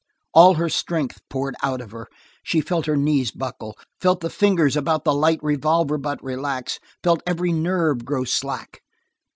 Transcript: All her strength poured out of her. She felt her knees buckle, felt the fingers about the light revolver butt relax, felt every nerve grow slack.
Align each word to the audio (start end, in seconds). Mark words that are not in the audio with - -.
All 0.33 0.55
her 0.55 0.67
strength 0.67 1.19
poured 1.29 1.55
out 1.61 1.79
of 1.79 1.91
her. 1.91 2.07
She 2.41 2.59
felt 2.59 2.87
her 2.87 2.97
knees 2.97 3.29
buckle, 3.29 3.77
felt 3.99 4.21
the 4.21 4.31
fingers 4.31 4.75
about 4.75 5.03
the 5.03 5.13
light 5.13 5.37
revolver 5.43 5.99
butt 5.99 6.23
relax, 6.23 6.79
felt 7.03 7.21
every 7.27 7.51
nerve 7.51 8.03
grow 8.03 8.23
slack. 8.23 8.81